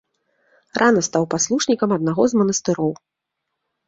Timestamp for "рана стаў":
0.81-1.27